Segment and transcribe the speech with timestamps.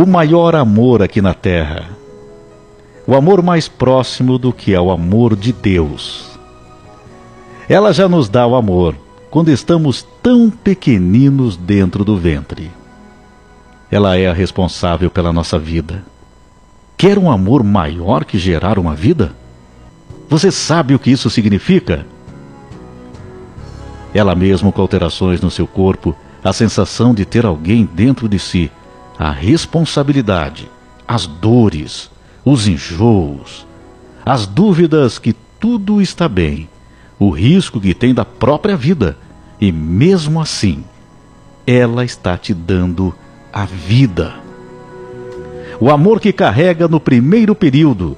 [0.00, 1.88] o maior amor aqui na terra.
[3.04, 6.38] O amor mais próximo do que é o amor de Deus.
[7.68, 8.94] Ela já nos dá o amor
[9.28, 12.70] quando estamos tão pequeninos dentro do ventre.
[13.90, 16.04] Ela é a responsável pela nossa vida.
[16.96, 19.32] Quer um amor maior que gerar uma vida?
[20.28, 22.06] Você sabe o que isso significa?
[24.14, 28.70] Ela mesmo com alterações no seu corpo, a sensação de ter alguém dentro de si,
[29.18, 30.70] a responsabilidade,
[31.06, 32.10] as dores,
[32.44, 33.66] os enjoos,
[34.24, 36.68] as dúvidas que tudo está bem,
[37.18, 39.16] o risco que tem da própria vida,
[39.60, 40.84] e mesmo assim,
[41.66, 43.12] ela está te dando
[43.52, 44.34] a vida.
[45.80, 48.16] O amor que carrega no primeiro período,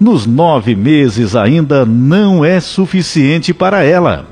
[0.00, 4.26] nos nove meses ainda não é suficiente para ela.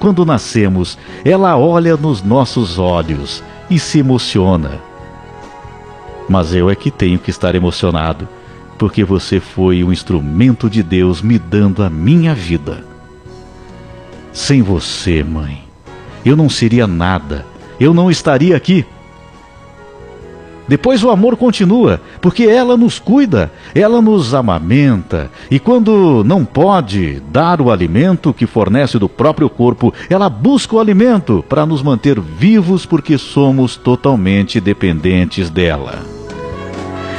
[0.00, 4.80] Quando nascemos, ela olha nos nossos olhos e se emociona.
[6.28, 8.28] Mas eu é que tenho que estar emocionado,
[8.78, 12.84] porque você foi um instrumento de Deus me dando a minha vida.
[14.32, 15.64] Sem você, mãe,
[16.24, 17.44] eu não seria nada,
[17.80, 18.84] eu não estaria aqui.
[20.68, 27.22] Depois o amor continua, porque ela nos cuida, ela nos amamenta, e quando não pode
[27.32, 32.20] dar o alimento que fornece do próprio corpo, ela busca o alimento para nos manter
[32.20, 36.17] vivos, porque somos totalmente dependentes dela.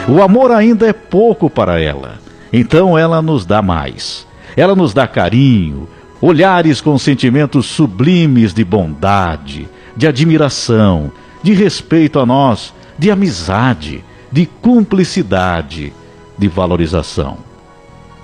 [0.09, 2.19] O amor ainda é pouco para ela,
[2.51, 4.27] então ela nos dá mais.
[4.57, 5.87] Ela nos dá carinho,
[6.19, 11.11] olhares com sentimentos sublimes de bondade, de admiração,
[11.43, 15.93] de respeito a nós de amizade, de cumplicidade,
[16.37, 17.37] de valorização.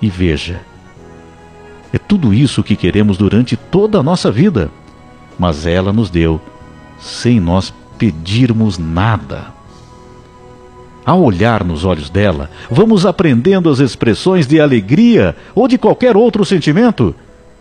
[0.02, 0.60] E veja,
[1.90, 4.70] é tudo isso que queremos durante toda a nossa vida,
[5.38, 6.38] mas ela nos deu
[6.98, 9.55] sem nós pedirmos nada.
[11.06, 16.44] Ao olhar nos olhos dela, vamos aprendendo as expressões de alegria ou de qualquer outro
[16.44, 17.14] sentimento.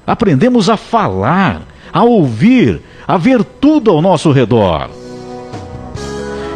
[0.08, 1.62] Aprendemos a falar,
[1.94, 4.90] a ouvir, a ver tudo ao nosso redor.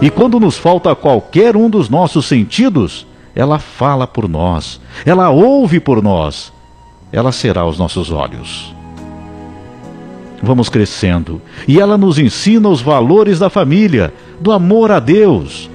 [0.02, 3.06] E quando nos falta qualquer um dos nossos sentidos,
[3.36, 6.52] ela fala por nós, ela ouve por nós,
[7.12, 8.74] ela será os nossos olhos.
[10.42, 15.70] Vamos crescendo e ela nos ensina os valores da família, do amor a Deus,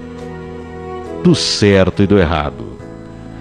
[1.25, 2.77] do certo e do errado.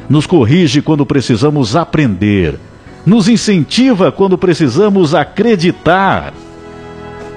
[0.08, 2.58] Nos corrige quando precisamos aprender,
[3.04, 6.32] nos incentiva quando precisamos acreditar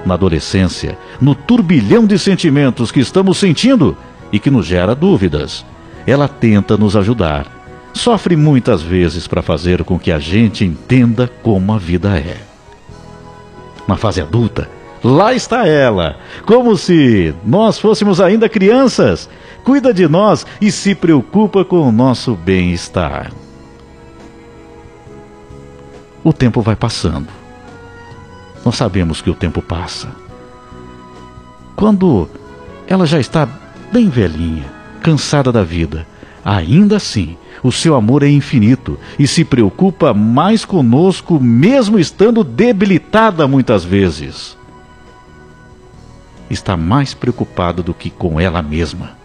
[0.06, 3.94] na adolescência, no turbilhão de sentimentos que estamos sentindo
[4.32, 5.66] e que nos gera dúvidas.
[6.06, 7.46] Ela tenta nos ajudar.
[7.92, 12.38] Sofre muitas vezes para fazer com que a gente entenda como a vida é.
[13.86, 14.66] Na fase adulta,
[15.04, 16.16] lá está ela,
[16.46, 19.28] como se nós fôssemos ainda crianças.
[19.68, 23.30] Cuida de nós e se preocupa com o nosso bem-estar.
[26.24, 27.28] O tempo vai passando
[28.64, 30.08] nós sabemos que o tempo passa.
[31.76, 32.28] Quando
[32.86, 33.48] ela já está
[33.92, 34.66] bem velhinha,
[35.02, 36.06] cansada da vida,
[36.44, 43.48] ainda assim, o seu amor é infinito e se preocupa mais conosco, mesmo estando debilitada
[43.48, 44.56] muitas vezes.
[46.50, 49.17] Está mais preocupada do que com ela mesma.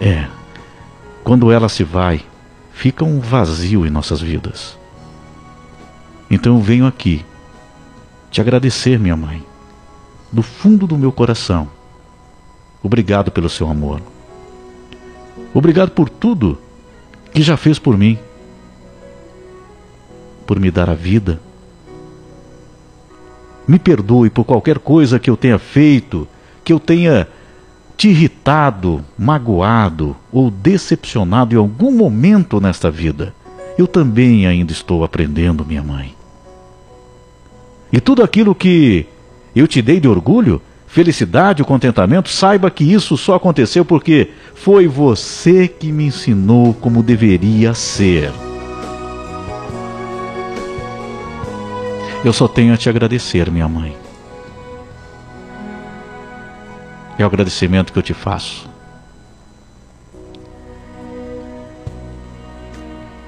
[0.00, 0.26] É,
[1.22, 2.24] quando ela se vai,
[2.72, 4.76] fica um vazio em nossas vidas.
[6.30, 7.24] Então eu venho aqui
[8.30, 9.44] te agradecer, minha mãe,
[10.32, 11.68] do fundo do meu coração.
[12.82, 14.02] Obrigado pelo seu amor.
[15.54, 16.58] Obrigado por tudo
[17.32, 18.18] que já fez por mim.
[20.44, 21.40] Por me dar a vida.
[23.68, 26.26] Me perdoe por qualquer coisa que eu tenha feito,
[26.64, 27.30] que eu tenha te
[28.08, 33.34] irritado, magoado ou decepcionado em algum momento nesta vida.
[33.76, 36.14] Eu também ainda estou aprendendo, minha mãe.
[37.92, 39.06] E tudo aquilo que
[39.54, 45.66] eu te dei de orgulho, felicidade, contentamento, saiba que isso só aconteceu porque foi você
[45.68, 48.32] que me ensinou como deveria ser.
[52.24, 54.03] Eu só tenho a te agradecer, minha mãe.
[57.18, 58.68] É o agradecimento que eu te faço.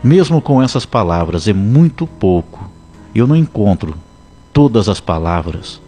[0.02, 2.70] Mesmo com essas palavras, é muito pouco.
[3.14, 3.96] Eu não encontro
[4.52, 5.80] todas as palavras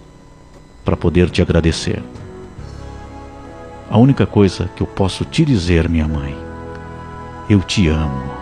[0.85, 2.03] para poder te agradecer.
[3.91, 6.37] A única coisa que eu posso te dizer, minha mãe,
[7.49, 8.38] eu te amo.